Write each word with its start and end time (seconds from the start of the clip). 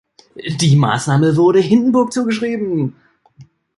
Die 0.35 0.75
Maßnahme 0.77 1.37
wurde 1.37 1.59
Hindenburg 1.59 2.11
zugeschrieben. 2.11 2.95